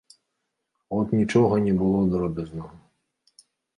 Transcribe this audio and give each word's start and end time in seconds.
От 0.97 1.13
нічога 1.19 1.55
не 1.65 1.73
было 1.81 1.99
дробязнага. 2.15 2.75